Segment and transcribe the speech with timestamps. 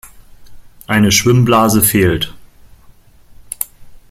[0.87, 2.33] Eine Schwimmblase fehlt.